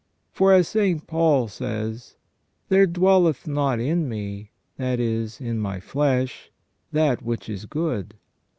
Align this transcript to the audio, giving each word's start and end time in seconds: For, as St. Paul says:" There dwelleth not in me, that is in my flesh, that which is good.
For, 0.31 0.51
as 0.51 0.67
St. 0.67 1.05
Paul 1.05 1.47
says:" 1.47 2.15
There 2.69 2.87
dwelleth 2.87 3.45
not 3.45 3.79
in 3.79 4.09
me, 4.09 4.49
that 4.77 4.99
is 4.99 5.39
in 5.39 5.59
my 5.59 5.79
flesh, 5.79 6.49
that 6.91 7.21
which 7.21 7.47
is 7.47 7.65
good. 7.67 8.15